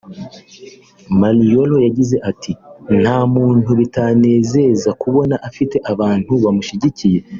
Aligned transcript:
Maylo 1.19 1.77
yagize 1.85 2.15
ati 2.29 2.51
“Nta 3.01 3.17
muntu 3.33 3.69
bitanezeza 3.79 4.89
kubona 5.01 5.35
afite 5.47 5.75
abantu 5.91 6.31
bamushyigikiye 6.45 7.19